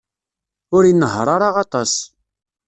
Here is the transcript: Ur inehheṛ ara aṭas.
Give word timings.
Ur 0.75 0.83
inehheṛ 0.91 1.27
ara 1.35 1.49
aṭas. 1.63 1.93